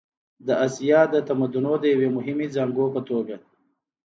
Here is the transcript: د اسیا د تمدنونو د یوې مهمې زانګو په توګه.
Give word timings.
د 0.47 0.49
اسیا 0.65 1.01
د 1.13 1.15
تمدنونو 1.27 1.79
د 1.79 1.85
یوې 1.93 2.09
مهمې 2.17 2.47
زانګو 2.55 2.85
په 2.95 3.01
توګه. 3.09 3.35